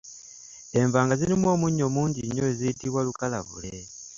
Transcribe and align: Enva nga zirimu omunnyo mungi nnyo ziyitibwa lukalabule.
Enva 0.79 0.99
nga 1.03 1.13
zirimu 1.19 1.47
omunnyo 1.55 1.87
mungi 1.95 2.19
nnyo 2.23 2.45
ziyitibwa 2.57 2.99
lukalabule. 3.07 3.73